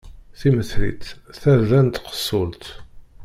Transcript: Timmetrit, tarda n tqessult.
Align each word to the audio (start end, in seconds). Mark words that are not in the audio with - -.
Timmetrit, 0.39 1.03
tarda 1.39 1.79
n 1.85 1.87
tqessult. 1.87 2.65